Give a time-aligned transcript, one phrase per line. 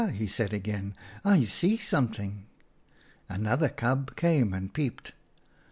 [0.15, 2.47] he said again,' I see something.'
[3.29, 5.11] u Another cub came and peeped.